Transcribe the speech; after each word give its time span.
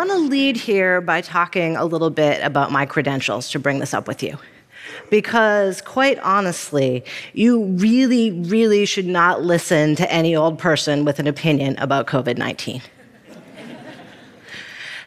want 0.00 0.12
to 0.12 0.28
lead 0.30 0.56
here 0.56 1.02
by 1.02 1.20
talking 1.20 1.76
a 1.76 1.84
little 1.84 2.08
bit 2.08 2.42
about 2.42 2.72
my 2.72 2.86
credentials 2.86 3.50
to 3.50 3.58
bring 3.58 3.80
this 3.80 3.92
up 3.92 4.08
with 4.08 4.22
you. 4.22 4.38
Because, 5.10 5.82
quite 5.82 6.18
honestly, 6.20 7.04
you 7.34 7.64
really, 7.64 8.30
really 8.30 8.86
should 8.86 9.04
not 9.04 9.42
listen 9.42 9.94
to 9.96 10.10
any 10.10 10.34
old 10.34 10.58
person 10.58 11.04
with 11.04 11.18
an 11.18 11.26
opinion 11.26 11.76
about 11.76 12.06
COVID 12.06 12.38
19. 12.38 12.80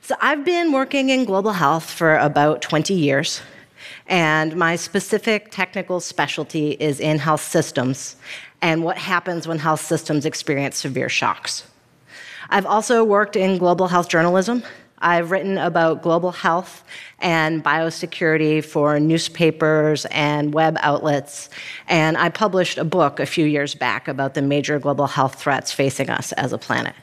so, 0.02 0.16
I've 0.22 0.46
been 0.46 0.72
working 0.72 1.10
in 1.10 1.26
global 1.26 1.54
health 1.54 1.90
for 1.90 2.16
about 2.18 2.62
20 2.62 2.94
years, 2.94 3.42
and 4.06 4.56
my 4.56 4.76
specific 4.76 5.50
technical 5.50 6.02
specialty 6.02 6.74
is 6.74 7.00
in 7.00 7.18
health 7.18 7.42
systems 7.42 8.16
and 8.62 8.84
what 8.84 9.00
happens 9.00 9.48
when 9.48 9.58
health 9.58 9.82
systems 9.82 10.24
experience 10.28 10.78
severe 10.78 11.10
shocks. 11.10 11.64
I've 12.52 12.68
also 12.68 13.04
worked 13.04 13.36
in 13.36 13.58
global 13.58 13.88
health 13.88 14.08
journalism. 14.08 14.62
I've 15.04 15.32
written 15.32 15.58
about 15.58 16.02
global 16.02 16.32
health 16.32 16.84
and 17.20 17.62
biosecurity 17.62 18.64
for 18.64 19.00
newspapers 19.02 20.06
and 20.06 20.54
web 20.54 20.78
outlets, 20.80 21.50
and 21.90 22.18
I 22.18 22.30
published 22.30 22.78
a 22.78 22.86
book 22.86 23.20
a 23.20 23.26
few 23.26 23.46
years 23.46 23.76
back 23.76 24.08
about 24.08 24.34
the 24.34 24.42
major 24.42 24.80
global 24.80 25.08
health 25.08 25.36
threats 25.36 25.74
facing 25.74 26.10
us 26.10 26.32
as 26.32 26.54
a 26.54 26.58
planet. 26.58 26.96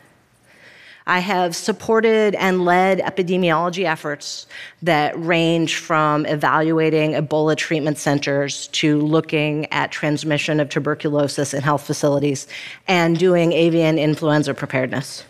I 1.07 1.19
have 1.19 1.57
supported 1.57 2.35
and 2.37 2.65
led 2.65 3.01
epidemiology 3.01 3.85
efforts 3.85 4.47
that 4.83 5.13
range 5.19 5.77
from 5.77 6.25
evaluating 6.25 7.13
Ebola 7.13 7.57
treatment 7.57 7.99
centers 7.99 8.69
to 8.69 9.01
looking 9.01 9.71
at 9.73 9.91
transmission 9.91 10.61
of 10.61 10.69
tuberculosis 10.69 11.53
in 11.53 11.63
health 11.63 11.87
facilities 11.87 12.47
and 12.87 13.19
doing 13.19 13.53
avian 13.53 13.99
influenza 13.99 14.55
preparedness. 14.55 15.25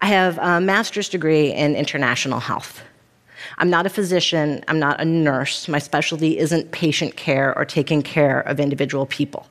I 0.00 0.06
have 0.06 0.38
a 0.38 0.60
master's 0.60 1.08
degree 1.08 1.52
in 1.52 1.74
international 1.74 2.40
health. 2.40 2.82
I'm 3.58 3.70
not 3.70 3.86
a 3.86 3.90
physician, 3.90 4.64
I'm 4.68 4.78
not 4.78 5.00
a 5.00 5.04
nurse. 5.04 5.68
My 5.68 5.78
specialty 5.78 6.38
isn't 6.38 6.72
patient 6.72 7.16
care 7.16 7.56
or 7.56 7.64
taking 7.64 8.02
care 8.02 8.40
of 8.40 8.60
individual 8.60 9.06
people. 9.06 9.46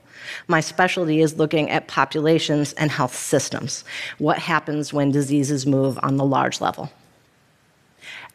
My 0.47 0.59
specialty 0.59 1.21
is 1.21 1.37
looking 1.37 1.69
at 1.69 1.87
populations 1.87 2.73
and 2.73 2.91
health 2.91 3.15
systems. 3.15 3.83
What 4.17 4.39
happens 4.39 4.91
when 4.91 5.11
diseases 5.11 5.65
move 5.65 5.99
on 6.03 6.17
the 6.17 6.25
large 6.25 6.61
level? 6.61 6.91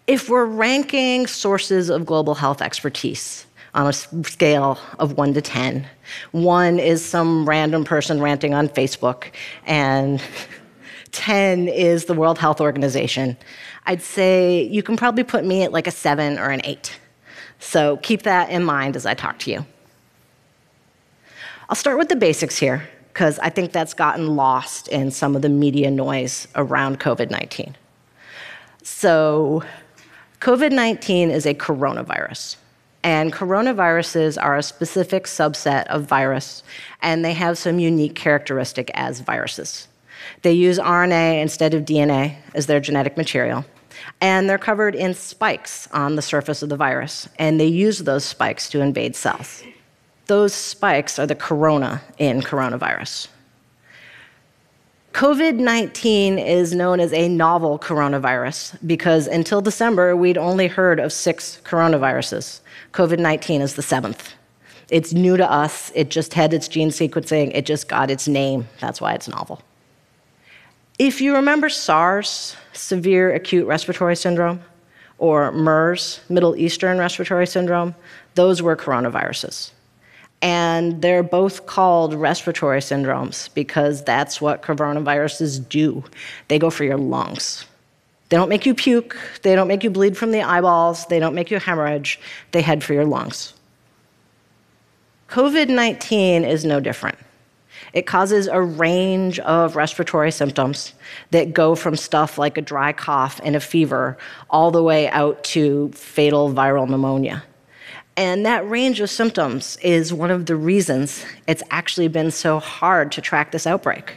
If 0.06 0.28
we're 0.28 0.46
ranking 0.46 1.26
sources 1.26 1.90
of 1.90 2.06
global 2.06 2.34
health 2.34 2.62
expertise, 2.62 3.46
on 3.74 3.86
a 3.86 3.92
scale 3.92 4.78
of 4.98 5.16
1 5.16 5.34
to 5.34 5.40
10. 5.40 5.86
One 6.32 6.78
is 6.78 7.04
some 7.04 7.48
random 7.48 7.84
person 7.84 8.20
ranting 8.20 8.52
on 8.52 8.68
Facebook, 8.68 9.26
and 9.64 10.20
10 11.12 11.68
is 11.68 12.04
the 12.04 12.14
World 12.14 12.38
Health 12.38 12.60
Organization. 12.60 13.36
I'd 13.86 14.02
say 14.02 14.62
you 14.62 14.82
can 14.82 14.96
probably 14.96 15.24
put 15.24 15.44
me 15.44 15.62
at 15.62 15.72
like 15.72 15.86
a 15.86 15.90
7 15.90 16.38
or 16.38 16.50
an 16.50 16.60
8. 16.64 16.98
So 17.58 17.98
keep 17.98 18.22
that 18.22 18.50
in 18.50 18.64
mind 18.64 18.96
as 18.96 19.06
I 19.06 19.14
talk 19.14 19.38
to 19.40 19.50
you. 19.50 19.66
I'll 21.68 21.76
start 21.76 21.98
with 21.98 22.08
the 22.08 22.16
basics 22.16 22.58
here, 22.58 22.88
because 23.12 23.38
I 23.38 23.48
think 23.48 23.70
that's 23.70 23.94
gotten 23.94 24.34
lost 24.34 24.88
in 24.88 25.10
some 25.10 25.36
of 25.36 25.42
the 25.42 25.48
media 25.48 25.90
noise 25.90 26.48
around 26.56 26.98
COVID 26.98 27.30
19. 27.30 27.76
So, 28.82 29.62
COVID 30.40 30.72
19 30.72 31.30
is 31.30 31.46
a 31.46 31.54
coronavirus. 31.54 32.56
And 33.02 33.32
coronaviruses 33.32 34.36
are 34.42 34.56
a 34.56 34.62
specific 34.62 35.24
subset 35.24 35.86
of 35.86 36.04
virus, 36.04 36.62
and 37.02 37.24
they 37.24 37.32
have 37.34 37.56
some 37.56 37.78
unique 37.78 38.14
characteristic 38.14 38.90
as 38.94 39.20
viruses. 39.20 39.86
They 40.42 40.52
use 40.52 40.78
RNA 40.78 41.40
instead 41.42 41.74
of 41.74 41.84
DNA 41.84 42.36
as 42.54 42.66
their 42.66 42.80
genetic 42.80 43.16
material. 43.16 43.64
And 44.20 44.48
they're 44.48 44.58
covered 44.58 44.94
in 44.94 45.14
spikes 45.14 45.88
on 45.92 46.16
the 46.16 46.22
surface 46.22 46.62
of 46.62 46.68
the 46.68 46.76
virus, 46.76 47.28
and 47.38 47.60
they 47.60 47.66
use 47.66 48.00
those 48.00 48.24
spikes 48.24 48.68
to 48.70 48.80
invade 48.80 49.16
cells. 49.16 49.62
Those 50.26 50.54
spikes 50.54 51.18
are 51.18 51.26
the 51.26 51.34
corona 51.34 52.02
in 52.18 52.40
coronavirus. 52.40 53.28
COVID 55.12 55.56
19 55.56 56.38
is 56.38 56.72
known 56.72 57.00
as 57.00 57.12
a 57.12 57.28
novel 57.28 57.78
coronavirus 57.80 58.78
because 58.86 59.26
until 59.26 59.60
December, 59.60 60.14
we'd 60.14 60.38
only 60.38 60.68
heard 60.68 61.00
of 61.00 61.12
six 61.12 61.60
coronaviruses. 61.64 62.60
COVID 62.92 63.18
19 63.18 63.60
is 63.60 63.74
the 63.74 63.82
seventh. 63.82 64.34
It's 64.88 65.12
new 65.12 65.36
to 65.36 65.50
us, 65.50 65.90
it 65.94 66.10
just 66.10 66.34
had 66.34 66.52
its 66.52 66.68
gene 66.68 66.90
sequencing, 66.90 67.50
it 67.54 67.66
just 67.66 67.88
got 67.88 68.10
its 68.10 68.28
name. 68.28 68.68
That's 68.80 69.00
why 69.00 69.14
it's 69.14 69.28
novel. 69.28 69.60
If 71.00 71.22
you 71.22 71.34
remember 71.34 71.70
SARS, 71.70 72.56
severe 72.74 73.34
acute 73.34 73.66
respiratory 73.66 74.14
syndrome, 74.14 74.60
or 75.16 75.50
MERS, 75.50 76.20
Middle 76.28 76.54
Eastern 76.56 76.98
respiratory 76.98 77.46
syndrome, 77.46 77.94
those 78.34 78.60
were 78.60 78.76
coronaviruses. 78.76 79.70
And 80.42 81.00
they're 81.00 81.22
both 81.22 81.64
called 81.64 82.12
respiratory 82.12 82.80
syndromes 82.80 83.48
because 83.54 84.04
that's 84.04 84.42
what 84.42 84.60
coronaviruses 84.60 85.66
do. 85.70 86.04
They 86.48 86.58
go 86.58 86.68
for 86.68 86.84
your 86.84 86.98
lungs. 86.98 87.64
They 88.28 88.36
don't 88.36 88.50
make 88.50 88.66
you 88.66 88.74
puke, 88.74 89.16
they 89.40 89.54
don't 89.54 89.68
make 89.68 89.82
you 89.82 89.88
bleed 89.88 90.18
from 90.18 90.32
the 90.32 90.42
eyeballs, 90.42 91.06
they 91.06 91.18
don't 91.18 91.34
make 91.34 91.50
you 91.50 91.58
hemorrhage, 91.58 92.20
they 92.52 92.60
head 92.60 92.84
for 92.84 92.92
your 92.92 93.06
lungs. 93.06 93.54
COVID 95.30 95.70
19 95.70 96.44
is 96.44 96.66
no 96.66 96.78
different. 96.78 97.16
It 97.92 98.06
causes 98.06 98.46
a 98.46 98.60
range 98.60 99.38
of 99.40 99.76
respiratory 99.76 100.30
symptoms 100.30 100.94
that 101.30 101.52
go 101.52 101.74
from 101.74 101.96
stuff 101.96 102.38
like 102.38 102.56
a 102.56 102.62
dry 102.62 102.92
cough 102.92 103.40
and 103.42 103.56
a 103.56 103.60
fever 103.60 104.16
all 104.48 104.70
the 104.70 104.82
way 104.82 105.08
out 105.08 105.42
to 105.44 105.90
fatal 105.92 106.52
viral 106.52 106.88
pneumonia. 106.88 107.42
And 108.16 108.44
that 108.44 108.68
range 108.68 109.00
of 109.00 109.08
symptoms 109.08 109.78
is 109.82 110.12
one 110.12 110.30
of 110.30 110.46
the 110.46 110.56
reasons 110.56 111.24
it's 111.46 111.62
actually 111.70 112.08
been 112.08 112.30
so 112.30 112.58
hard 112.58 113.12
to 113.12 113.20
track 113.20 113.50
this 113.50 113.66
outbreak. 113.66 114.14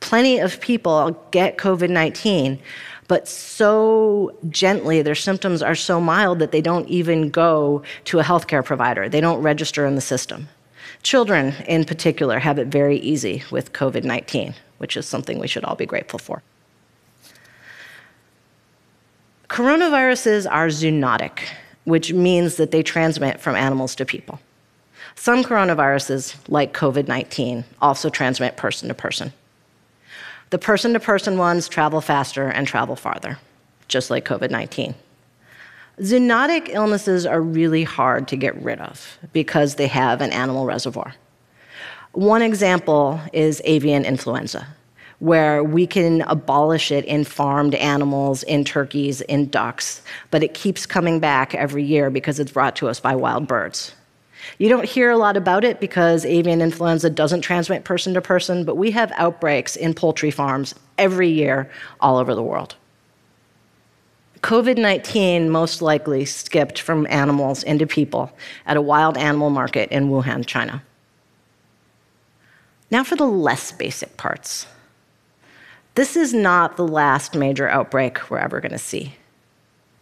Plenty 0.00 0.38
of 0.38 0.60
people 0.60 1.10
get 1.30 1.56
COVID 1.56 1.90
19, 1.90 2.58
but 3.08 3.28
so 3.28 4.36
gently, 4.48 5.02
their 5.02 5.14
symptoms 5.14 5.62
are 5.62 5.74
so 5.74 6.00
mild 6.00 6.38
that 6.40 6.52
they 6.52 6.60
don't 6.60 6.88
even 6.88 7.30
go 7.30 7.82
to 8.04 8.18
a 8.18 8.22
healthcare 8.22 8.64
provider. 8.64 9.08
They 9.08 9.20
don't 9.20 9.42
register 9.42 9.86
in 9.86 9.94
the 9.94 10.00
system. 10.00 10.48
Children, 11.06 11.54
in 11.68 11.84
particular, 11.84 12.40
have 12.40 12.58
it 12.58 12.66
very 12.66 12.96
easy 12.96 13.44
with 13.52 13.72
COVID 13.72 14.02
19, 14.02 14.54
which 14.78 14.96
is 14.96 15.06
something 15.06 15.38
we 15.38 15.46
should 15.46 15.62
all 15.62 15.76
be 15.76 15.86
grateful 15.86 16.18
for. 16.18 16.42
Coronaviruses 19.48 20.50
are 20.50 20.66
zoonotic, 20.66 21.44
which 21.84 22.12
means 22.12 22.56
that 22.56 22.72
they 22.72 22.82
transmit 22.82 23.38
from 23.38 23.54
animals 23.54 23.94
to 23.94 24.04
people. 24.04 24.40
Some 25.14 25.44
coronaviruses, 25.44 26.34
like 26.48 26.74
COVID 26.74 27.06
19, 27.06 27.62
also 27.80 28.10
transmit 28.10 28.56
person 28.56 28.88
to 28.88 28.94
person. 28.94 29.32
The 30.50 30.58
person 30.58 30.92
to 30.94 30.98
person 30.98 31.38
ones 31.38 31.68
travel 31.68 32.00
faster 32.00 32.48
and 32.48 32.66
travel 32.66 32.96
farther, 32.96 33.38
just 33.86 34.10
like 34.10 34.24
COVID 34.24 34.50
19. 34.50 34.96
Zoonotic 36.00 36.68
illnesses 36.68 37.24
are 37.24 37.40
really 37.40 37.82
hard 37.82 38.28
to 38.28 38.36
get 38.36 38.60
rid 38.62 38.80
of 38.80 39.18
because 39.32 39.76
they 39.76 39.86
have 39.86 40.20
an 40.20 40.30
animal 40.30 40.66
reservoir. 40.66 41.14
One 42.12 42.42
example 42.42 43.18
is 43.32 43.62
avian 43.64 44.04
influenza, 44.04 44.66
where 45.20 45.64
we 45.64 45.86
can 45.86 46.20
abolish 46.22 46.92
it 46.92 47.06
in 47.06 47.24
farmed 47.24 47.74
animals, 47.74 48.42
in 48.42 48.62
turkeys, 48.62 49.22
in 49.22 49.48
ducks, 49.48 50.02
but 50.30 50.42
it 50.42 50.52
keeps 50.52 50.84
coming 50.84 51.18
back 51.18 51.54
every 51.54 51.82
year 51.82 52.10
because 52.10 52.38
it's 52.38 52.52
brought 52.52 52.76
to 52.76 52.88
us 52.88 53.00
by 53.00 53.14
wild 53.14 53.48
birds. 53.48 53.94
You 54.58 54.68
don't 54.68 54.84
hear 54.84 55.10
a 55.10 55.16
lot 55.16 55.38
about 55.38 55.64
it 55.64 55.80
because 55.80 56.26
avian 56.26 56.60
influenza 56.60 57.08
doesn't 57.08 57.40
transmit 57.40 57.84
person 57.84 58.12
to 58.12 58.20
person, 58.20 58.64
but 58.64 58.76
we 58.76 58.90
have 58.90 59.12
outbreaks 59.16 59.76
in 59.76 59.94
poultry 59.94 60.30
farms 60.30 60.74
every 60.98 61.30
year 61.30 61.70
all 62.00 62.18
over 62.18 62.34
the 62.34 62.42
world. 62.42 62.76
COVID 64.46 64.78
19 64.78 65.50
most 65.50 65.82
likely 65.82 66.24
skipped 66.24 66.78
from 66.80 67.04
animals 67.10 67.64
into 67.64 67.84
people 67.84 68.30
at 68.64 68.76
a 68.76 68.80
wild 68.80 69.18
animal 69.18 69.50
market 69.50 69.90
in 69.90 70.08
Wuhan, 70.08 70.46
China. 70.46 70.84
Now 72.88 73.02
for 73.02 73.16
the 73.16 73.26
less 73.26 73.72
basic 73.72 74.16
parts. 74.16 74.68
This 75.96 76.14
is 76.14 76.32
not 76.32 76.76
the 76.76 76.86
last 76.86 77.34
major 77.34 77.68
outbreak 77.68 78.30
we're 78.30 78.38
ever 78.38 78.60
going 78.60 78.70
to 78.70 78.78
see. 78.78 79.16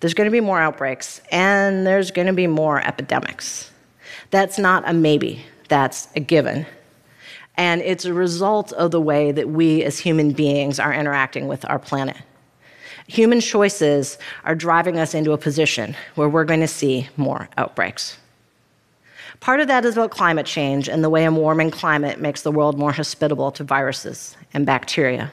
There's 0.00 0.12
going 0.12 0.26
to 0.26 0.30
be 0.30 0.42
more 0.42 0.60
outbreaks, 0.60 1.22
and 1.30 1.86
there's 1.86 2.10
going 2.10 2.26
to 2.26 2.34
be 2.34 2.46
more 2.46 2.86
epidemics. 2.86 3.70
That's 4.30 4.58
not 4.58 4.86
a 4.86 4.92
maybe, 4.92 5.42
that's 5.70 6.08
a 6.16 6.20
given. 6.20 6.66
And 7.56 7.80
it's 7.80 8.04
a 8.04 8.12
result 8.12 8.74
of 8.74 8.90
the 8.90 9.00
way 9.00 9.32
that 9.32 9.48
we 9.48 9.82
as 9.84 10.00
human 10.00 10.32
beings 10.32 10.78
are 10.78 10.92
interacting 10.92 11.48
with 11.48 11.64
our 11.70 11.78
planet. 11.78 12.18
Human 13.06 13.40
choices 13.40 14.18
are 14.44 14.54
driving 14.54 14.98
us 14.98 15.14
into 15.14 15.32
a 15.32 15.38
position 15.38 15.94
where 16.14 16.28
we're 16.28 16.44
going 16.44 16.60
to 16.60 16.68
see 16.68 17.08
more 17.16 17.48
outbreaks. 17.58 18.16
Part 19.40 19.60
of 19.60 19.68
that 19.68 19.84
is 19.84 19.94
about 19.94 20.10
climate 20.10 20.46
change 20.46 20.88
and 20.88 21.04
the 21.04 21.10
way 21.10 21.24
a 21.24 21.30
warming 21.30 21.70
climate 21.70 22.18
makes 22.18 22.42
the 22.42 22.52
world 22.52 22.78
more 22.78 22.92
hospitable 22.92 23.50
to 23.52 23.64
viruses 23.64 24.36
and 24.54 24.64
bacteria. 24.64 25.30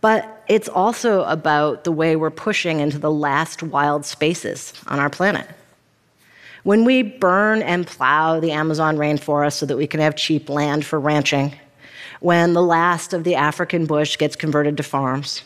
But 0.00 0.44
it's 0.48 0.68
also 0.68 1.24
about 1.24 1.84
the 1.84 1.92
way 1.92 2.16
we're 2.16 2.30
pushing 2.30 2.80
into 2.80 2.98
the 2.98 3.10
last 3.10 3.62
wild 3.62 4.06
spaces 4.06 4.72
on 4.86 4.98
our 4.98 5.10
planet. 5.10 5.46
When 6.62 6.84
we 6.84 7.02
burn 7.02 7.62
and 7.62 7.86
plow 7.86 8.40
the 8.40 8.52
Amazon 8.52 8.96
rainforest 8.96 9.54
so 9.54 9.66
that 9.66 9.76
we 9.76 9.86
can 9.86 10.00
have 10.00 10.16
cheap 10.16 10.48
land 10.48 10.86
for 10.86 11.00
ranching, 11.00 11.54
when 12.20 12.52
the 12.52 12.62
last 12.62 13.12
of 13.12 13.24
the 13.24 13.34
African 13.34 13.86
bush 13.86 14.16
gets 14.16 14.36
converted 14.36 14.76
to 14.76 14.82
farms, 14.82 15.42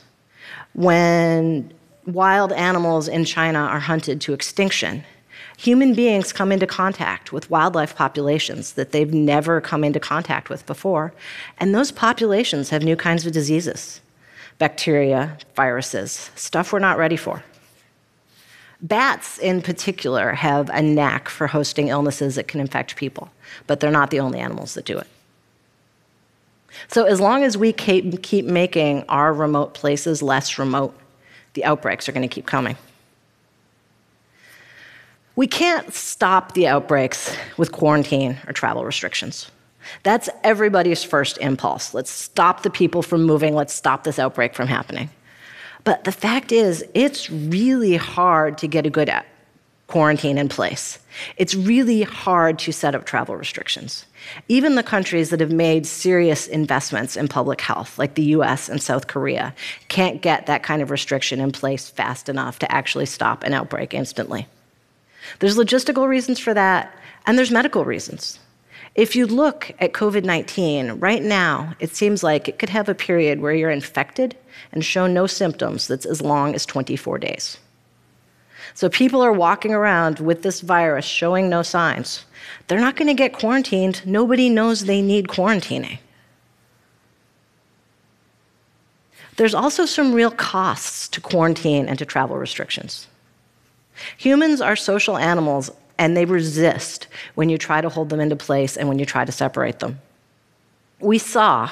when 0.74 1.72
wild 2.06 2.52
animals 2.52 3.08
in 3.08 3.24
China 3.24 3.58
are 3.58 3.80
hunted 3.80 4.20
to 4.22 4.32
extinction, 4.32 5.04
human 5.56 5.94
beings 5.94 6.32
come 6.32 6.50
into 6.50 6.66
contact 6.66 7.32
with 7.32 7.50
wildlife 7.50 7.94
populations 7.94 8.72
that 8.72 8.92
they've 8.92 9.12
never 9.12 9.60
come 9.60 9.84
into 9.84 10.00
contact 10.00 10.48
with 10.48 10.64
before, 10.66 11.12
and 11.58 11.74
those 11.74 11.92
populations 11.92 12.70
have 12.70 12.82
new 12.82 12.96
kinds 12.96 13.26
of 13.26 13.32
diseases 13.32 14.00
bacteria, 14.58 15.36
viruses, 15.56 16.30
stuff 16.36 16.72
we're 16.72 16.78
not 16.78 16.96
ready 16.96 17.16
for. 17.16 17.42
Bats, 18.80 19.38
in 19.38 19.60
particular, 19.62 20.32
have 20.32 20.68
a 20.70 20.82
knack 20.82 21.28
for 21.28 21.48
hosting 21.48 21.88
illnesses 21.88 22.36
that 22.36 22.46
can 22.46 22.60
infect 22.60 22.94
people, 22.94 23.30
but 23.66 23.80
they're 23.80 23.90
not 23.90 24.10
the 24.10 24.20
only 24.20 24.38
animals 24.38 24.74
that 24.74 24.84
do 24.84 24.98
it. 24.98 25.06
So, 26.88 27.04
as 27.04 27.20
long 27.20 27.44
as 27.44 27.56
we 27.56 27.72
keep 27.72 28.44
making 28.44 29.04
our 29.08 29.32
remote 29.32 29.74
places 29.74 30.22
less 30.22 30.58
remote, 30.58 30.98
the 31.54 31.64
outbreaks 31.64 32.08
are 32.08 32.12
going 32.12 32.28
to 32.28 32.34
keep 32.34 32.46
coming. 32.46 32.76
We 35.34 35.46
can't 35.46 35.92
stop 35.92 36.52
the 36.52 36.66
outbreaks 36.66 37.34
with 37.56 37.72
quarantine 37.72 38.38
or 38.46 38.52
travel 38.52 38.84
restrictions. 38.84 39.50
That's 40.02 40.28
everybody's 40.44 41.02
first 41.02 41.38
impulse. 41.38 41.94
Let's 41.94 42.10
stop 42.10 42.62
the 42.62 42.70
people 42.70 43.02
from 43.02 43.22
moving, 43.24 43.54
let's 43.54 43.74
stop 43.74 44.04
this 44.04 44.18
outbreak 44.18 44.54
from 44.54 44.68
happening. 44.68 45.10
But 45.84 46.04
the 46.04 46.12
fact 46.12 46.52
is, 46.52 46.84
it's 46.94 47.30
really 47.30 47.96
hard 47.96 48.58
to 48.58 48.68
get 48.68 48.86
a 48.86 48.90
good 48.90 49.08
quarantine 49.92 50.38
in 50.38 50.48
place. 50.48 50.98
It's 51.36 51.54
really 51.54 52.02
hard 52.02 52.58
to 52.60 52.72
set 52.72 52.94
up 52.94 53.04
travel 53.04 53.36
restrictions. 53.36 54.06
Even 54.48 54.74
the 54.74 54.82
countries 54.82 55.28
that 55.28 55.40
have 55.40 55.52
made 55.52 55.86
serious 55.86 56.46
investments 56.46 57.14
in 57.14 57.28
public 57.28 57.60
health, 57.60 57.98
like 57.98 58.14
the 58.14 58.32
US 58.36 58.70
and 58.70 58.80
South 58.80 59.06
Korea, 59.06 59.54
can't 59.88 60.22
get 60.22 60.46
that 60.46 60.62
kind 60.62 60.80
of 60.80 60.90
restriction 60.90 61.40
in 61.40 61.52
place 61.52 61.90
fast 61.90 62.30
enough 62.30 62.58
to 62.60 62.72
actually 62.72 63.04
stop 63.04 63.44
an 63.44 63.52
outbreak 63.52 63.92
instantly. 63.92 64.46
There's 65.40 65.58
logistical 65.58 66.08
reasons 66.08 66.38
for 66.38 66.54
that, 66.54 66.96
and 67.26 67.36
there's 67.36 67.50
medical 67.50 67.84
reasons. 67.84 68.38
If 68.94 69.14
you 69.14 69.26
look 69.26 69.72
at 69.78 69.92
COVID 69.92 70.24
19, 70.24 70.92
right 71.00 71.22
now, 71.22 71.74
it 71.80 71.94
seems 71.94 72.22
like 72.22 72.48
it 72.48 72.58
could 72.58 72.70
have 72.70 72.88
a 72.88 72.94
period 72.94 73.40
where 73.40 73.54
you're 73.54 73.70
infected 73.70 74.36
and 74.72 74.82
show 74.82 75.06
no 75.06 75.26
symptoms 75.26 75.86
that's 75.86 76.06
as 76.06 76.22
long 76.22 76.54
as 76.54 76.64
24 76.64 77.18
days. 77.18 77.58
So 78.74 78.88
people 78.88 79.22
are 79.22 79.32
walking 79.32 79.72
around 79.72 80.20
with 80.20 80.42
this 80.42 80.60
virus 80.60 81.04
showing 81.04 81.48
no 81.48 81.62
signs. 81.62 82.24
They're 82.66 82.80
not 82.80 82.96
going 82.96 83.08
to 83.08 83.14
get 83.14 83.32
quarantined. 83.32 84.06
Nobody 84.06 84.48
knows 84.48 84.84
they 84.84 85.02
need 85.02 85.28
quarantining. 85.28 85.98
There's 89.36 89.54
also 89.54 89.86
some 89.86 90.12
real 90.12 90.30
costs 90.30 91.08
to 91.08 91.20
quarantine 91.20 91.88
and 91.88 91.98
to 91.98 92.04
travel 92.04 92.36
restrictions. 92.36 93.08
Humans 94.18 94.60
are 94.60 94.76
social 94.76 95.16
animals 95.16 95.70
and 95.98 96.16
they 96.16 96.24
resist 96.24 97.08
when 97.34 97.48
you 97.48 97.58
try 97.58 97.80
to 97.80 97.88
hold 97.88 98.08
them 98.10 98.20
into 98.20 98.36
place 98.36 98.76
and 98.76 98.88
when 98.88 98.98
you 98.98 99.06
try 99.06 99.24
to 99.24 99.32
separate 99.32 99.78
them. 99.78 100.00
We 101.00 101.18
saw 101.18 101.70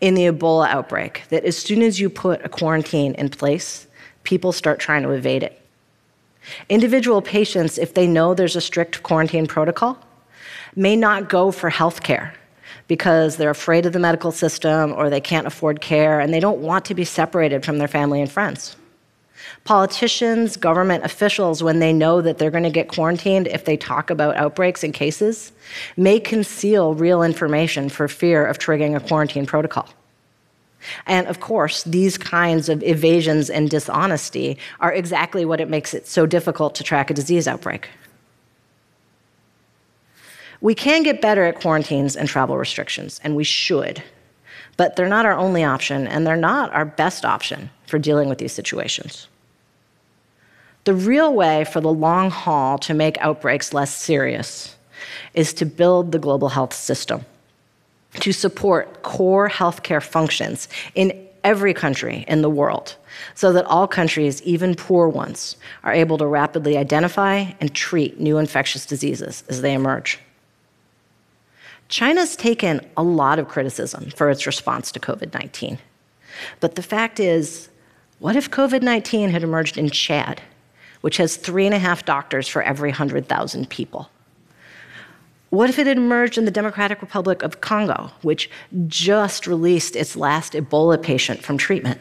in 0.00 0.14
the 0.14 0.26
Ebola 0.26 0.68
outbreak 0.68 1.22
that 1.30 1.44
as 1.44 1.56
soon 1.56 1.82
as 1.82 1.98
you 2.00 2.10
put 2.10 2.44
a 2.44 2.48
quarantine 2.48 3.14
in 3.14 3.28
place, 3.28 3.86
people 4.22 4.52
start 4.52 4.78
trying 4.78 5.02
to 5.02 5.10
evade 5.10 5.42
it. 5.42 5.60
Individual 6.68 7.22
patients, 7.22 7.78
if 7.78 7.94
they 7.94 8.06
know 8.06 8.34
there's 8.34 8.56
a 8.56 8.60
strict 8.60 9.02
quarantine 9.02 9.46
protocol, 9.46 9.98
may 10.74 10.96
not 10.96 11.28
go 11.28 11.50
for 11.50 11.70
health 11.70 12.02
care 12.02 12.34
because 12.88 13.36
they're 13.36 13.50
afraid 13.50 13.86
of 13.86 13.92
the 13.92 13.98
medical 13.98 14.30
system 14.30 14.92
or 14.92 15.10
they 15.10 15.20
can't 15.20 15.46
afford 15.46 15.80
care 15.80 16.20
and 16.20 16.32
they 16.32 16.40
don't 16.40 16.58
want 16.58 16.84
to 16.84 16.94
be 16.94 17.04
separated 17.04 17.64
from 17.64 17.78
their 17.78 17.88
family 17.88 18.20
and 18.20 18.30
friends. 18.30 18.76
Politicians, 19.64 20.56
government 20.56 21.04
officials, 21.04 21.62
when 21.62 21.78
they 21.78 21.92
know 21.92 22.20
that 22.20 22.38
they're 22.38 22.50
going 22.50 22.62
to 22.62 22.70
get 22.70 22.88
quarantined 22.88 23.46
if 23.48 23.64
they 23.64 23.76
talk 23.76 24.10
about 24.10 24.36
outbreaks 24.36 24.82
and 24.82 24.94
cases, 24.94 25.52
may 25.96 26.18
conceal 26.20 26.94
real 26.94 27.22
information 27.22 27.88
for 27.88 28.08
fear 28.08 28.46
of 28.46 28.58
triggering 28.58 28.96
a 28.96 29.00
quarantine 29.00 29.46
protocol. 29.46 29.88
And 31.06 31.26
of 31.26 31.40
course, 31.40 31.84
these 31.84 32.18
kinds 32.18 32.68
of 32.68 32.82
evasions 32.82 33.50
and 33.50 33.68
dishonesty 33.70 34.58
are 34.80 34.92
exactly 34.92 35.44
what 35.44 35.60
it 35.60 35.68
makes 35.68 35.94
it 35.94 36.06
so 36.06 36.26
difficult 36.26 36.74
to 36.76 36.84
track 36.84 37.10
a 37.10 37.14
disease 37.14 37.48
outbreak. 37.48 37.88
We 40.60 40.74
can 40.74 41.02
get 41.02 41.20
better 41.20 41.44
at 41.44 41.60
quarantines 41.60 42.16
and 42.16 42.28
travel 42.28 42.56
restrictions, 42.56 43.20
and 43.22 43.36
we 43.36 43.44
should. 43.44 44.02
But 44.76 44.96
they're 44.96 45.08
not 45.08 45.26
our 45.26 45.36
only 45.36 45.64
option, 45.64 46.06
and 46.06 46.26
they're 46.26 46.36
not 46.36 46.72
our 46.72 46.84
best 46.84 47.24
option 47.24 47.70
for 47.86 47.98
dealing 47.98 48.28
with 48.28 48.38
these 48.38 48.52
situations. 48.52 49.28
The 50.84 50.94
real 50.94 51.34
way 51.34 51.64
for 51.64 51.80
the 51.80 51.92
long 51.92 52.30
haul 52.30 52.78
to 52.78 52.94
make 52.94 53.18
outbreaks 53.18 53.72
less 53.74 53.94
serious 53.94 54.76
is 55.34 55.52
to 55.54 55.66
build 55.66 56.12
the 56.12 56.18
global 56.18 56.48
health 56.48 56.72
system, 56.72 57.24
to 58.20 58.32
support 58.32 59.02
core 59.02 59.48
healthcare 59.48 60.02
functions 60.02 60.68
in 60.94 61.26
every 61.44 61.72
country 61.72 62.24
in 62.26 62.42
the 62.42 62.50
world, 62.50 62.96
so 63.34 63.52
that 63.52 63.64
all 63.66 63.86
countries, 63.86 64.42
even 64.42 64.74
poor 64.74 65.08
ones, 65.08 65.56
are 65.84 65.92
able 65.92 66.18
to 66.18 66.26
rapidly 66.26 66.76
identify 66.76 67.44
and 67.60 67.74
treat 67.74 68.18
new 68.18 68.38
infectious 68.38 68.84
diseases 68.84 69.44
as 69.48 69.62
they 69.62 69.72
emerge. 69.72 70.18
China's 71.88 72.34
taken 72.34 72.80
a 72.96 73.02
lot 73.02 73.38
of 73.38 73.46
criticism 73.48 74.10
for 74.10 74.28
its 74.28 74.46
response 74.46 74.90
to 74.90 74.98
COVID 74.98 75.32
19. 75.32 75.78
But 76.58 76.74
the 76.74 76.82
fact 76.82 77.20
is, 77.20 77.68
what 78.18 78.34
if 78.34 78.50
COVID 78.50 78.82
19 78.82 79.30
had 79.30 79.44
emerged 79.44 79.78
in 79.78 79.90
Chad 79.90 80.42
which 81.06 81.18
has 81.18 81.36
three 81.36 81.66
and 81.66 81.74
a 81.74 81.78
half 81.78 82.04
doctors 82.04 82.48
for 82.48 82.62
every 82.62 82.90
100,000 82.90 83.70
people? 83.70 84.10
What 85.50 85.70
if 85.70 85.78
it 85.78 85.86
had 85.86 85.96
emerged 85.96 86.38
in 86.38 86.44
the 86.44 86.50
Democratic 86.50 87.00
Republic 87.00 87.42
of 87.42 87.60
Congo, 87.60 88.10
which 88.22 88.50
just 88.88 89.46
released 89.46 89.94
its 89.94 90.16
last 90.16 90.54
Ebola 90.54 91.00
patient 91.00 91.42
from 91.42 91.56
treatment? 91.56 92.00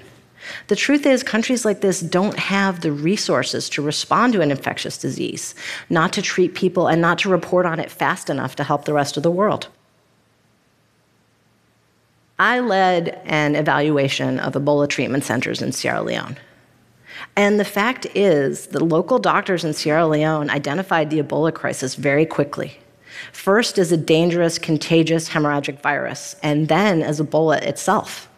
The 0.67 0.75
truth 0.75 1.05
is, 1.05 1.23
countries 1.23 1.65
like 1.65 1.81
this 1.81 2.01
don't 2.01 2.37
have 2.37 2.81
the 2.81 2.91
resources 2.91 3.69
to 3.69 3.81
respond 3.81 4.33
to 4.33 4.41
an 4.41 4.51
infectious 4.51 4.97
disease, 4.97 5.55
not 5.89 6.13
to 6.13 6.21
treat 6.21 6.55
people, 6.55 6.87
and 6.87 7.01
not 7.01 7.19
to 7.19 7.29
report 7.29 7.65
on 7.65 7.79
it 7.79 7.91
fast 7.91 8.29
enough 8.29 8.55
to 8.57 8.63
help 8.63 8.85
the 8.85 8.93
rest 8.93 9.17
of 9.17 9.23
the 9.23 9.31
world. 9.31 9.67
I 12.37 12.59
led 12.59 13.21
an 13.25 13.55
evaluation 13.55 14.39
of 14.39 14.53
Ebola 14.53 14.89
treatment 14.89 15.23
centers 15.23 15.61
in 15.61 15.71
Sierra 15.71 16.01
Leone. 16.01 16.37
And 17.35 17.59
the 17.59 17.65
fact 17.65 18.07
is, 18.13 18.67
the 18.67 18.83
local 18.83 19.19
doctors 19.19 19.63
in 19.63 19.73
Sierra 19.73 20.05
Leone 20.05 20.49
identified 20.49 21.09
the 21.09 21.21
Ebola 21.21 21.53
crisis 21.53 21.95
very 21.95 22.25
quickly. 22.25 22.77
First 23.31 23.77
as 23.77 23.91
a 23.91 23.97
dangerous, 23.97 24.57
contagious 24.57 25.29
hemorrhagic 25.29 25.81
virus, 25.81 26.35
and 26.43 26.67
then 26.67 27.01
as 27.01 27.19
Ebola 27.19 27.61
itself. 27.61 28.29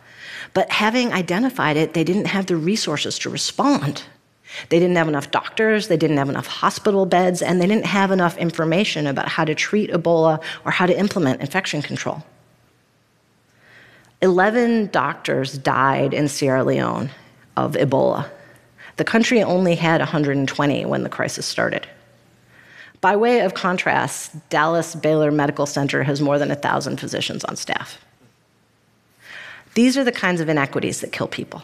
But 0.53 0.71
having 0.71 1.13
identified 1.13 1.77
it, 1.77 1.93
they 1.93 2.03
didn't 2.03 2.25
have 2.25 2.45
the 2.47 2.55
resources 2.55 3.19
to 3.19 3.29
respond. 3.29 4.03
They 4.69 4.79
didn't 4.79 4.95
have 4.95 5.07
enough 5.07 5.29
doctors, 5.29 5.87
they 5.87 5.97
didn't 5.97 6.17
have 6.17 6.29
enough 6.29 6.47
hospital 6.47 7.05
beds, 7.05 7.41
and 7.41 7.61
they 7.61 7.67
didn't 7.67 7.85
have 7.85 8.11
enough 8.11 8.37
information 8.37 9.05
about 9.05 9.27
how 9.27 9.43
to 9.45 9.53
treat 9.53 9.91
Ebola 9.91 10.41
or 10.65 10.71
how 10.71 10.85
to 10.85 10.97
implement 10.97 11.41
infection 11.41 11.81
control. 11.81 12.23
11 14.21 14.87
doctors 14.87 15.57
died 15.57 16.13
in 16.13 16.27
Sierra 16.27 16.63
Leone 16.63 17.09
of 17.55 17.73
Ebola 17.73 18.29
the 18.97 19.03
country 19.03 19.41
only 19.43 19.75
had 19.75 20.01
120 20.01 20.85
when 20.85 21.03
the 21.03 21.09
crisis 21.09 21.45
started. 21.45 21.87
By 23.07 23.15
way 23.15 23.39
of 23.39 23.53
contrast, 23.53 24.33
Dallas 24.49 24.93
Baylor 24.93 25.31
Medical 25.31 25.65
Center 25.65 26.03
has 26.03 26.19
more 26.19 26.37
than 26.37 26.49
1,000 26.49 26.99
physicians 26.99 27.45
on 27.45 27.55
staff. 27.55 28.03
These 29.75 29.97
are 29.97 30.03
the 30.03 30.11
kinds 30.11 30.41
of 30.41 30.49
inequities 30.49 30.99
that 30.99 31.13
kill 31.13 31.29
people. 31.29 31.63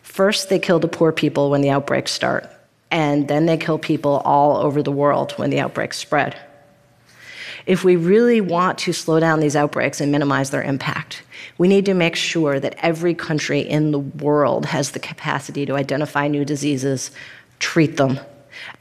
First, 0.00 0.48
they 0.48 0.58
kill 0.58 0.78
the 0.78 0.88
poor 0.88 1.12
people 1.12 1.50
when 1.50 1.60
the 1.60 1.68
outbreaks 1.68 2.12
start, 2.12 2.48
and 2.90 3.28
then 3.28 3.44
they 3.44 3.58
kill 3.58 3.76
people 3.76 4.22
all 4.24 4.56
over 4.56 4.82
the 4.82 4.90
world 4.90 5.32
when 5.32 5.50
the 5.50 5.60
outbreaks 5.60 5.98
spread. 5.98 6.34
If 7.66 7.84
we 7.84 7.96
really 7.96 8.40
want 8.40 8.78
to 8.78 8.94
slow 8.94 9.20
down 9.20 9.40
these 9.40 9.56
outbreaks 9.56 10.00
and 10.00 10.10
minimize 10.10 10.48
their 10.48 10.62
impact, 10.62 11.24
we 11.58 11.68
need 11.68 11.84
to 11.84 11.92
make 11.92 12.16
sure 12.16 12.58
that 12.58 12.76
every 12.78 13.12
country 13.14 13.60
in 13.60 13.90
the 13.90 13.98
world 13.98 14.64
has 14.64 14.92
the 14.92 14.98
capacity 14.98 15.66
to 15.66 15.76
identify 15.76 16.26
new 16.26 16.46
diseases, 16.46 17.10
treat 17.58 17.98
them, 17.98 18.18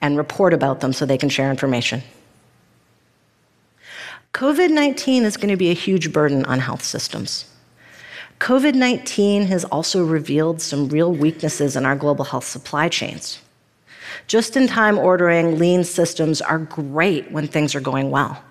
and 0.02 0.18
report 0.18 0.54
about 0.54 0.80
them 0.80 0.94
so 0.94 1.06
they 1.06 1.18
can 1.18 1.30
share 1.30 1.50
information. 1.50 2.02
COVID 4.34 4.72
19 4.72 5.24
is 5.24 5.38
going 5.38 5.50
to 5.50 5.58
be 5.58 5.70
a 5.70 5.76
huge 5.76 6.12
burden 6.12 6.44
on 6.46 6.60
health 6.60 6.84
systems. 6.84 7.46
COVID 8.40 8.74
19 8.74 9.44
has 9.44 9.64
also 9.66 10.04
revealed 10.04 10.62
some 10.62 10.90
real 10.90 11.14
weaknesses 11.14 11.76
in 11.76 11.86
our 11.86 11.96
global 11.96 12.26
health 12.26 12.46
supply 12.46 12.90
chains. 12.90 13.40
Just 14.28 14.58
in 14.58 14.68
time 14.68 14.98
ordering 14.98 15.60
lean 15.60 15.84
systems 15.84 16.42
are 16.42 16.60
great 16.60 17.32
when 17.32 17.48
things 17.48 17.76
are 17.76 17.82
going 17.82 18.10
well. 18.10 18.44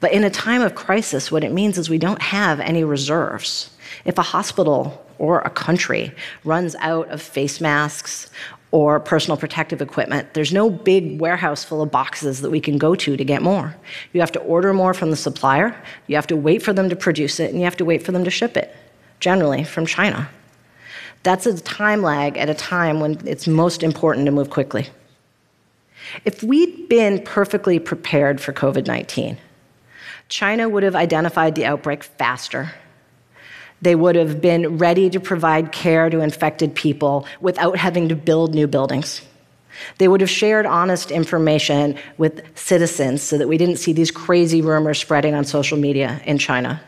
But 0.00 0.12
in 0.12 0.24
a 0.24 0.30
time 0.30 0.62
of 0.62 0.74
crisis, 0.74 1.30
what 1.30 1.44
it 1.44 1.52
means 1.52 1.78
is 1.78 1.88
we 1.88 1.98
don't 1.98 2.22
have 2.22 2.60
any 2.60 2.84
reserves. 2.84 3.70
If 4.04 4.18
a 4.18 4.22
hospital 4.22 5.04
or 5.20 5.40
a 5.40 5.50
country 5.50 6.12
runs 6.44 6.74
out 6.76 7.08
of 7.10 7.22
face 7.22 7.60
masks 7.60 8.30
or 8.72 8.98
personal 8.98 9.36
protective 9.36 9.82
equipment, 9.82 10.32
there's 10.34 10.52
no 10.52 10.70
big 10.70 11.20
warehouse 11.20 11.62
full 11.62 11.82
of 11.82 11.90
boxes 11.90 12.40
that 12.40 12.50
we 12.50 12.60
can 12.60 12.78
go 12.78 12.94
to 12.94 13.16
to 13.16 13.24
get 13.24 13.42
more. 13.42 13.76
You 14.12 14.20
have 14.20 14.32
to 14.32 14.40
order 14.40 14.72
more 14.72 14.94
from 14.94 15.10
the 15.10 15.16
supplier, 15.16 15.76
you 16.06 16.16
have 16.16 16.26
to 16.28 16.36
wait 16.36 16.62
for 16.62 16.72
them 16.72 16.88
to 16.88 16.96
produce 16.96 17.38
it, 17.38 17.50
and 17.50 17.58
you 17.58 17.64
have 17.64 17.76
to 17.76 17.84
wait 17.84 18.02
for 18.02 18.12
them 18.12 18.24
to 18.24 18.30
ship 18.30 18.56
it, 18.56 18.74
generally 19.20 19.62
from 19.62 19.86
China. 19.86 20.28
That's 21.22 21.46
a 21.46 21.60
time 21.60 22.00
lag 22.02 22.38
at 22.38 22.48
a 22.48 22.54
time 22.54 23.00
when 23.00 23.20
it's 23.26 23.46
most 23.46 23.82
important 23.82 24.26
to 24.26 24.32
move 24.32 24.48
quickly. 24.48 24.88
If 26.24 26.42
we'd 26.42 26.88
been 26.88 27.22
perfectly 27.22 27.78
prepared 27.78 28.40
for 28.40 28.52
COVID 28.52 28.86
19, 28.86 29.36
China 30.28 30.68
would 30.68 30.84
have 30.84 30.94
identified 30.94 31.56
the 31.56 31.66
outbreak 31.66 32.04
faster. 32.04 32.72
They 33.82 33.94
would 33.94 34.16
have 34.16 34.40
been 34.40 34.78
ready 34.78 35.08
to 35.10 35.20
provide 35.20 35.72
care 35.72 36.10
to 36.10 36.20
infected 36.20 36.74
people 36.74 37.26
without 37.40 37.76
having 37.76 38.08
to 38.08 38.16
build 38.16 38.54
new 38.54 38.66
buildings. 38.66 39.22
They 39.98 40.08
would 40.08 40.20
have 40.20 40.30
shared 40.30 40.66
honest 40.66 41.10
information 41.10 41.96
with 42.18 42.42
citizens 42.58 43.22
so 43.22 43.38
that 43.38 43.48
we 43.48 43.56
didn't 43.56 43.76
see 43.76 43.92
these 43.92 44.10
crazy 44.10 44.60
rumors 44.60 44.98
spreading 44.98 45.34
on 45.34 45.44
social 45.44 45.78
media 45.78 46.20
in 46.24 46.38
China. 46.38 46.82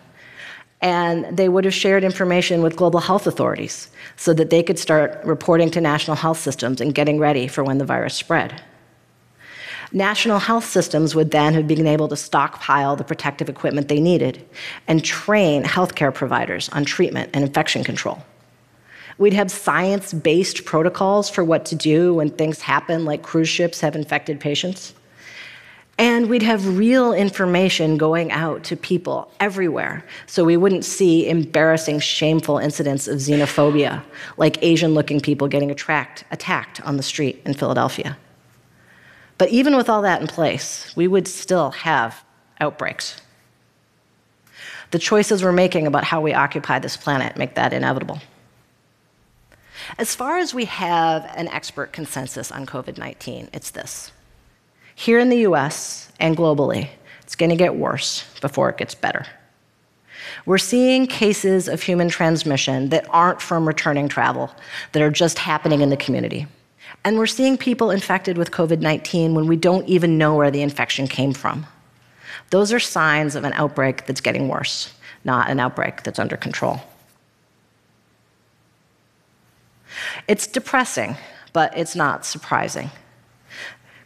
And 0.82 1.36
they 1.36 1.48
would 1.48 1.64
have 1.64 1.74
shared 1.74 2.02
information 2.02 2.60
with 2.60 2.76
global 2.76 3.00
health 3.00 3.26
authorities 3.26 3.88
so 4.16 4.34
that 4.34 4.50
they 4.50 4.62
could 4.62 4.78
start 4.78 5.24
reporting 5.24 5.70
to 5.70 5.80
national 5.80 6.16
health 6.16 6.40
systems 6.40 6.80
and 6.80 6.94
getting 6.94 7.18
ready 7.18 7.46
for 7.46 7.62
when 7.62 7.78
the 7.78 7.84
virus 7.84 8.14
spread. 8.14 8.60
National 9.94 10.38
health 10.38 10.64
systems 10.64 11.14
would 11.14 11.32
then 11.32 11.52
have 11.52 11.68
been 11.68 11.86
able 11.86 12.08
to 12.08 12.16
stockpile 12.16 12.96
the 12.96 13.04
protective 13.04 13.50
equipment 13.50 13.88
they 13.88 14.00
needed 14.00 14.42
and 14.88 15.04
train 15.04 15.64
healthcare 15.64 16.14
providers 16.14 16.70
on 16.70 16.86
treatment 16.86 17.28
and 17.34 17.44
infection 17.44 17.84
control. 17.84 18.24
We'd 19.18 19.34
have 19.34 19.50
science 19.50 20.14
based 20.14 20.64
protocols 20.64 21.28
for 21.28 21.44
what 21.44 21.66
to 21.66 21.74
do 21.74 22.14
when 22.14 22.30
things 22.30 22.62
happen, 22.62 23.04
like 23.04 23.22
cruise 23.22 23.50
ships 23.50 23.80
have 23.80 23.94
infected 23.94 24.40
patients. 24.40 24.94
And 25.98 26.30
we'd 26.30 26.42
have 26.42 26.78
real 26.78 27.12
information 27.12 27.98
going 27.98 28.32
out 28.32 28.64
to 28.64 28.76
people 28.76 29.30
everywhere 29.40 30.06
so 30.26 30.42
we 30.42 30.56
wouldn't 30.56 30.86
see 30.86 31.28
embarrassing, 31.28 32.00
shameful 32.00 32.56
incidents 32.56 33.06
of 33.06 33.18
xenophobia, 33.18 34.02
like 34.38 34.62
Asian 34.62 34.94
looking 34.94 35.20
people 35.20 35.48
getting 35.48 35.70
attract, 35.70 36.24
attacked 36.30 36.80
on 36.80 36.96
the 36.96 37.02
street 37.02 37.42
in 37.44 37.52
Philadelphia. 37.52 38.16
But 39.42 39.50
even 39.50 39.74
with 39.74 39.88
all 39.88 40.02
that 40.02 40.20
in 40.20 40.28
place, 40.28 40.94
we 40.94 41.08
would 41.08 41.26
still 41.26 41.72
have 41.72 42.22
outbreaks. 42.60 43.20
The 44.92 45.00
choices 45.00 45.42
we're 45.42 45.50
making 45.50 45.88
about 45.88 46.04
how 46.04 46.20
we 46.20 46.32
occupy 46.32 46.78
this 46.78 46.96
planet 46.96 47.36
make 47.36 47.56
that 47.56 47.72
inevitable. 47.72 48.20
As 49.98 50.14
far 50.14 50.38
as 50.38 50.54
we 50.54 50.66
have 50.66 51.28
an 51.34 51.48
expert 51.48 51.92
consensus 51.92 52.52
on 52.52 52.66
COVID 52.66 52.98
19, 52.98 53.48
it's 53.52 53.70
this. 53.70 54.12
Here 54.94 55.18
in 55.18 55.28
the 55.28 55.38
US 55.38 56.12
and 56.20 56.36
globally, 56.36 56.90
it's 57.22 57.34
going 57.34 57.50
to 57.50 57.56
get 57.56 57.74
worse 57.74 58.24
before 58.40 58.70
it 58.70 58.78
gets 58.78 58.94
better. 58.94 59.26
We're 60.46 60.58
seeing 60.58 61.08
cases 61.08 61.66
of 61.66 61.82
human 61.82 62.08
transmission 62.08 62.90
that 62.90 63.06
aren't 63.10 63.42
from 63.42 63.66
returning 63.66 64.06
travel, 64.06 64.54
that 64.92 65.02
are 65.02 65.10
just 65.10 65.40
happening 65.40 65.80
in 65.80 65.90
the 65.90 65.96
community. 65.96 66.46
And 67.04 67.18
we're 67.18 67.26
seeing 67.26 67.58
people 67.58 67.90
infected 67.90 68.38
with 68.38 68.50
COVID 68.50 68.80
19 68.80 69.34
when 69.34 69.46
we 69.46 69.56
don't 69.56 69.88
even 69.88 70.18
know 70.18 70.34
where 70.34 70.50
the 70.50 70.62
infection 70.62 71.06
came 71.06 71.32
from. 71.32 71.66
Those 72.50 72.72
are 72.72 72.80
signs 72.80 73.34
of 73.34 73.44
an 73.44 73.52
outbreak 73.54 74.06
that's 74.06 74.20
getting 74.20 74.48
worse, 74.48 74.92
not 75.24 75.50
an 75.50 75.58
outbreak 75.58 76.02
that's 76.02 76.18
under 76.18 76.36
control. 76.36 76.80
It's 80.28 80.46
depressing, 80.46 81.16
but 81.52 81.76
it's 81.76 81.96
not 81.96 82.24
surprising. 82.24 82.90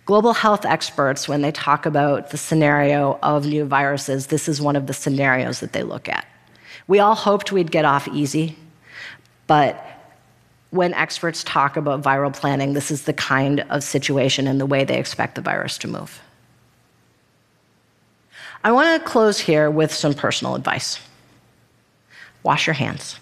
Global 0.04 0.34
health 0.34 0.64
experts, 0.64 1.28
when 1.28 1.42
they 1.42 1.50
talk 1.50 1.84
about 1.84 2.30
the 2.30 2.36
scenario 2.36 3.18
of 3.22 3.46
new 3.46 3.64
viruses, 3.64 4.28
this 4.28 4.48
is 4.48 4.60
one 4.60 4.76
of 4.76 4.86
the 4.86 4.94
scenarios 4.94 5.60
that 5.60 5.72
they 5.72 5.82
look 5.82 6.08
at. 6.08 6.24
We 6.86 7.00
all 7.00 7.16
hoped 7.16 7.50
we'd 7.50 7.72
get 7.72 7.84
off 7.84 8.06
easy, 8.08 8.56
but 9.48 9.84
when 10.76 10.94
experts 10.94 11.42
talk 11.42 11.76
about 11.76 12.02
viral 12.02 12.34
planning, 12.34 12.72
this 12.72 12.90
is 12.90 13.02
the 13.02 13.12
kind 13.12 13.60
of 13.70 13.82
situation 13.82 14.46
and 14.46 14.60
the 14.60 14.66
way 14.66 14.84
they 14.84 14.98
expect 14.98 15.34
the 15.34 15.40
virus 15.40 15.78
to 15.78 15.88
move. 15.88 16.20
I 18.62 18.72
want 18.72 19.00
to 19.00 19.08
close 19.08 19.38
here 19.38 19.70
with 19.70 19.92
some 19.92 20.14
personal 20.14 20.54
advice 20.54 21.00
wash 22.42 22.66
your 22.66 22.74
hands. 22.74 23.18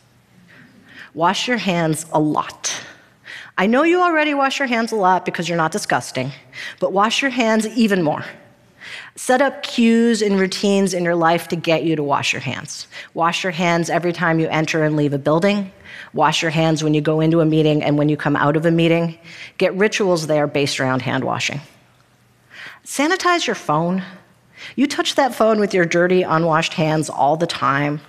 Wash 1.15 1.49
your 1.49 1.57
hands 1.57 2.05
a 2.13 2.21
lot. 2.21 2.75
I 3.57 3.67
know 3.67 3.85
you 3.85 4.03
already 4.03 4.35
wash 4.35 4.59
your 4.59 4.69
hands 4.69 4.93
a 4.93 4.97
lot 4.97 5.25
because 5.25 5.49
you're 5.49 5.57
not 5.57 5.73
disgusting, 5.73 6.33
but 6.81 6.93
wash 6.93 7.23
your 7.23 7.31
hands 7.31 7.67
even 7.69 8.03
more. 8.03 8.25
Set 9.17 9.41
up 9.41 9.63
cues 9.63 10.23
and 10.23 10.41
routines 10.41 10.93
in 10.93 11.05
your 11.05 11.15
life 11.15 11.47
to 11.49 11.55
get 11.55 11.85
you 11.85 11.95
to 11.95 12.03
wash 12.03 12.33
your 12.33 12.41
hands. 12.41 12.89
Wash 13.15 13.45
your 13.45 13.53
hands 13.53 13.89
every 13.89 14.13
time 14.13 14.41
you 14.41 14.49
enter 14.49 14.83
and 14.83 14.97
leave 14.97 15.13
a 15.13 15.19
building. 15.19 15.71
Wash 16.13 16.43
your 16.43 16.51
hands 16.51 16.83
when 16.83 16.95
you 16.95 17.01
go 17.01 17.21
into 17.21 17.41
a 17.41 17.45
meeting 17.45 17.81
and 17.81 17.97
when 17.97 18.09
you 18.09 18.17
come 18.17 18.35
out 18.35 18.57
of 18.57 18.67
a 18.67 18.73
meeting. 18.73 19.17
Get 19.57 19.73
rituals 19.77 20.27
there 20.27 20.49
based 20.49 20.81
around 20.81 21.03
hand 21.03 21.23
washing. 21.23 21.61
Sanitize 22.85 23.47
your 23.47 23.55
phone. 23.55 24.03
You 24.75 24.89
touch 24.89 25.15
that 25.15 25.33
phone 25.33 25.61
with 25.61 25.73
your 25.73 25.85
dirty, 25.85 26.23
unwashed 26.23 26.75
hands 26.75 27.09
all 27.09 27.37
the 27.37 27.47
time. 27.47 28.01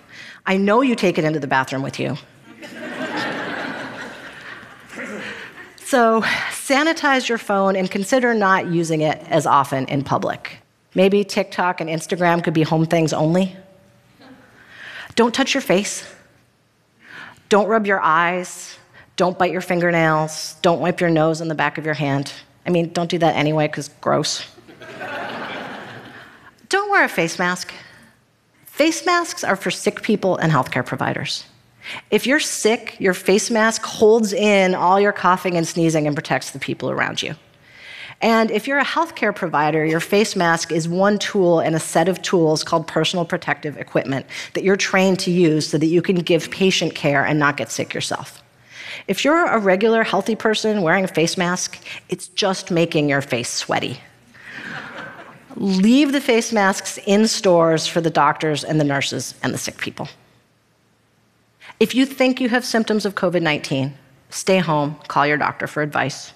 I 0.47 0.57
know 0.57 0.81
you 0.81 0.95
take 0.95 1.19
it 1.19 1.24
into 1.24 1.39
the 1.39 1.47
bathroom 1.47 1.83
with 1.83 2.00
you. 2.00 2.17
so, 5.77 6.21
sanitize 6.51 7.29
your 7.29 7.38
phone 7.38 7.75
and 7.75 7.91
consider 7.91 8.33
not 8.33 8.67
using 8.67 9.01
it 9.01 9.19
as 9.29 9.45
often 9.45 9.85
in 9.85 10.03
public. 10.03 10.64
Maybe 10.95 11.23
TikTok 11.25 11.81
and 11.81 11.89
Instagram 11.89 12.43
could 12.43 12.53
be 12.53 12.63
home 12.63 12.85
things 12.85 13.11
only. 13.11 13.55
Don't 15.15 15.33
touch 15.33 15.53
your 15.53 15.61
face. 15.61 16.09
Don't 17.49 17.67
rub 17.67 17.85
your 17.85 18.01
eyes. 18.01 18.77
Don't 19.17 19.37
bite 19.37 19.51
your 19.51 19.61
fingernails. 19.61 20.55
Don't 20.61 20.79
wipe 20.79 20.99
your 20.99 21.09
nose 21.09 21.41
on 21.41 21.47
the 21.47 21.55
back 21.55 21.77
of 21.77 21.85
your 21.85 21.93
hand. 21.93 22.33
I 22.65 22.69
mean, 22.69 22.91
don't 22.91 23.09
do 23.09 23.19
that 23.19 23.35
anyway, 23.35 23.67
because 23.67 23.89
gross. 24.01 24.45
don't 26.69 26.89
wear 26.89 27.05
a 27.05 27.09
face 27.09 27.37
mask. 27.37 27.73
Face 28.65 29.05
masks 29.05 29.43
are 29.43 29.55
for 29.55 29.71
sick 29.71 30.01
people 30.01 30.35
and 30.37 30.51
healthcare 30.51 30.85
providers. 30.85 31.45
If 32.09 32.25
you're 32.25 32.39
sick, 32.39 32.97
your 32.99 33.13
face 33.13 33.51
mask 33.51 33.83
holds 33.83 34.33
in 34.33 34.73
all 34.73 34.99
your 34.99 35.13
coughing 35.13 35.55
and 35.55 35.67
sneezing 35.67 36.07
and 36.07 36.15
protects 36.15 36.51
the 36.51 36.59
people 36.59 36.89
around 36.89 37.21
you. 37.21 37.35
And 38.22 38.50
if 38.50 38.67
you're 38.67 38.79
a 38.79 38.86
healthcare 38.86 39.36
provider, 39.36 39.86
your 39.86 40.00
face 40.00 40.36
mask 40.36 40.72
is 40.72 40.88
one 40.88 41.19
tool 41.19 41.60
in 41.60 41.75
a 41.75 41.79
set 41.79 42.07
of 42.07 42.22
tools 42.22 42.63
called 42.63 42.88
personal 42.88 43.25
protective 43.25 43.77
equipment 43.77 44.25
that 44.53 44.63
you're 44.63 44.77
trained 44.77 45.19
to 45.19 45.31
use 45.31 45.67
so 45.67 45.77
that 45.77 45.88
you 45.88 46.01
can 46.01 46.15
give 46.17 46.50
patient 46.50 46.95
care 46.95 47.25
and 47.25 47.38
not 47.38 47.57
get 47.57 47.72
sick 47.72 47.93
yourself. 47.93 48.41
If 49.07 49.25
you're 49.25 49.45
a 49.45 49.60
regular 49.60 50.03
healthy 50.03 50.36
person 50.36 50.81
wearing 50.81 51.03
a 51.03 51.07
face 51.07 51.38
mask, 51.38 51.77
it's 52.10 52.27
just 52.29 52.72
making 52.72 53.10
your 53.10 53.22
face 53.22 53.50
sweaty. 53.50 54.00
Leave 55.55 56.12
the 56.12 56.22
face 56.22 56.51
masks 56.51 56.98
in 57.05 57.27
stores 57.27 57.88
for 57.88 58.01
the 58.01 58.10
doctors 58.10 58.63
and 58.63 58.79
the 58.79 58.84
nurses 58.84 59.36
and 59.43 59.53
the 59.53 59.57
sick 59.57 59.77
people. 59.77 60.07
If 61.79 61.93
you 61.93 62.05
think 62.05 62.39
you 62.39 62.50
have 62.50 62.65
symptoms 62.65 63.05
of 63.05 63.15
COVID 63.15 63.41
19, 63.41 63.93
stay 64.29 64.60
home, 64.60 64.95
call 65.07 65.27
your 65.27 65.38
doctor 65.38 65.67
for 65.67 65.81
advice. 65.81 66.34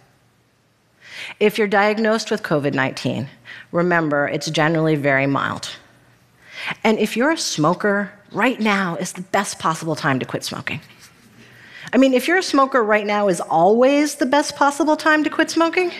If 1.40 1.58
you're 1.58 1.68
diagnosed 1.68 2.32
with 2.32 2.44
COVID 2.44 2.74
19, 2.74 3.28
remember 3.72 4.28
it's 4.28 4.50
generally 4.50 4.96
very 4.96 5.28
mild. 5.28 5.70
And 6.84 7.00
if 7.00 7.16
you're 7.16 7.32
a 7.32 7.38
smoker, 7.38 8.12
right 8.32 8.60
now 8.60 8.96
is 8.96 9.14
the 9.14 9.22
best 9.22 9.60
possible 9.60 9.96
time 9.96 10.20
to 10.20 10.26
quit 10.26 10.44
smoking. 10.44 10.82
I 11.92 11.98
mean, 11.98 12.14
if 12.14 12.28
you're 12.28 12.38
a 12.38 12.44
smoker, 12.44 12.84
right 12.84 13.06
now 13.06 13.28
is 13.28 13.42
always 13.42 14.16
the 14.16 14.26
best 14.26 14.56
possible 14.56 14.96
time 14.96 15.24
to 15.24 15.30
quit 15.30 15.50
smoking. 15.50 15.92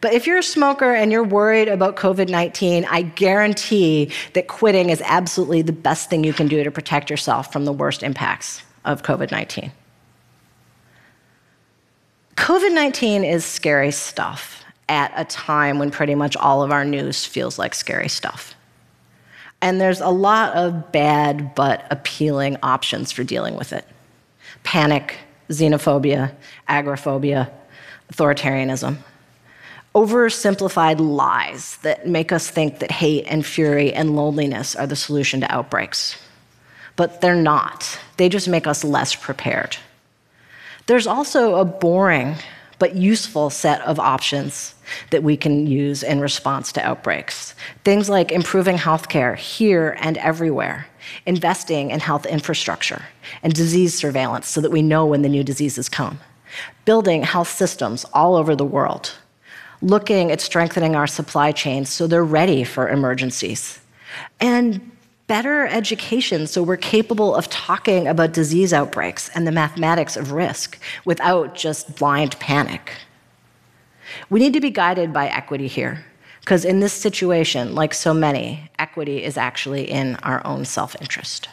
But 0.00 0.12
if 0.12 0.26
you're 0.26 0.38
a 0.38 0.42
smoker 0.42 0.94
and 0.94 1.10
you're 1.10 1.24
worried 1.24 1.68
about 1.68 1.96
COVID 1.96 2.28
19, 2.28 2.84
I 2.84 3.02
guarantee 3.02 4.12
that 4.34 4.46
quitting 4.46 4.90
is 4.90 5.02
absolutely 5.04 5.62
the 5.62 5.72
best 5.72 6.10
thing 6.10 6.22
you 6.22 6.32
can 6.32 6.48
do 6.48 6.62
to 6.62 6.70
protect 6.70 7.08
yourself 7.08 7.52
from 7.52 7.64
the 7.64 7.72
worst 7.72 8.02
impacts 8.02 8.62
of 8.84 9.02
COVID 9.02 9.30
19. 9.30 9.72
COVID 12.36 12.74
19 12.74 13.24
is 13.24 13.44
scary 13.44 13.90
stuff 13.90 14.64
at 14.88 15.12
a 15.16 15.24
time 15.24 15.78
when 15.78 15.90
pretty 15.90 16.14
much 16.14 16.36
all 16.36 16.62
of 16.62 16.70
our 16.70 16.84
news 16.84 17.24
feels 17.24 17.58
like 17.58 17.74
scary 17.74 18.08
stuff. 18.08 18.54
And 19.62 19.80
there's 19.80 20.00
a 20.00 20.10
lot 20.10 20.54
of 20.54 20.92
bad 20.92 21.54
but 21.54 21.86
appealing 21.90 22.58
options 22.62 23.10
for 23.10 23.24
dealing 23.24 23.56
with 23.56 23.72
it. 23.72 23.86
panic, 24.62 25.16
xenophobia, 25.48 26.34
agoraphobia, 26.68 27.50
authoritarianism. 28.12 28.96
Oversimplified 29.94 30.98
lies 31.00 31.76
that 31.78 32.06
make 32.06 32.32
us 32.32 32.50
think 32.50 32.80
that 32.80 32.90
hate 32.90 33.24
and 33.28 33.46
fury 33.46 33.92
and 33.92 34.14
loneliness 34.14 34.76
are 34.76 34.86
the 34.86 34.96
solution 34.96 35.40
to 35.40 35.54
outbreaks. 35.54 36.16
But 36.96 37.20
they're 37.20 37.34
not. 37.34 37.98
They 38.16 38.28
just 38.28 38.48
make 38.48 38.66
us 38.66 38.84
less 38.84 39.14
prepared. 39.14 39.76
There's 40.86 41.06
also 41.06 41.56
a 41.56 41.64
boring 41.64 42.36
but 42.78 42.94
useful 42.94 43.50
set 43.50 43.80
of 43.82 43.98
options 43.98 44.74
that 45.10 45.22
we 45.22 45.36
can 45.36 45.66
use 45.66 46.02
in 46.02 46.20
response 46.20 46.72
to 46.72 46.86
outbreaks. 46.86 47.54
Things 47.84 48.08
like 48.08 48.30
improving 48.30 48.76
healthcare 48.76 49.36
here 49.36 49.96
and 50.00 50.16
everywhere, 50.18 50.86
investing 51.24 51.90
in 51.90 52.00
health 52.00 52.26
infrastructure 52.26 53.02
and 53.42 53.52
disease 53.52 53.96
surveillance 53.96 54.48
so 54.48 54.60
that 54.60 54.70
we 54.70 54.82
know 54.82 55.06
when 55.06 55.22
the 55.22 55.28
new 55.28 55.42
diseases 55.42 55.88
come, 55.88 56.20
building 56.84 57.22
health 57.22 57.48
systems 57.48 58.04
all 58.12 58.36
over 58.36 58.54
the 58.54 58.64
world, 58.64 59.14
looking 59.80 60.30
at 60.30 60.40
strengthening 60.40 60.94
our 60.94 61.06
supply 61.06 61.50
chains 61.50 61.88
so 61.88 62.06
they're 62.06 62.24
ready 62.24 62.62
for 62.62 62.88
emergencies, 62.88 63.80
and 64.38 64.92
better 65.26 65.66
education 65.66 66.46
so 66.46 66.62
we're 66.62 66.76
capable 66.76 67.34
of 67.34 67.48
talking 67.50 68.06
about 68.06 68.32
disease 68.32 68.72
outbreaks 68.72 69.28
and 69.34 69.46
the 69.46 69.52
mathematics 69.52 70.16
of 70.16 70.32
risk 70.32 70.78
without 71.04 71.54
just 71.54 71.96
blind 71.96 72.38
panic. 72.38 72.92
We 74.30 74.40
need 74.40 74.52
to 74.52 74.60
be 74.60 74.70
guided 74.70 75.12
by 75.12 75.26
equity 75.28 75.66
here, 75.66 76.04
because 76.40 76.64
in 76.64 76.80
this 76.80 76.92
situation, 76.92 77.74
like 77.74 77.92
so 77.92 78.14
many, 78.14 78.70
equity 78.78 79.22
is 79.22 79.36
actually 79.36 79.90
in 79.90 80.16
our 80.16 80.46
own 80.46 80.64
self 80.64 80.96
interest. 81.00 81.48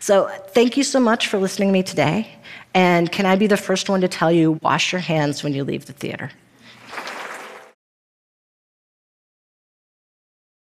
So, 0.00 0.28
thank 0.48 0.76
you 0.76 0.82
so 0.82 0.98
much 0.98 1.28
for 1.28 1.38
listening 1.38 1.68
to 1.68 1.72
me 1.72 1.82
today. 1.84 2.36
And 2.74 3.12
can 3.12 3.26
I 3.26 3.36
be 3.36 3.46
the 3.46 3.56
first 3.56 3.88
one 3.88 4.00
to 4.00 4.08
tell 4.08 4.32
you 4.32 4.58
wash 4.62 4.92
your 4.92 5.00
hands 5.00 5.44
when 5.44 5.54
you 5.54 5.62
leave 5.62 5.86
the 5.86 5.92
theater? 5.92 6.32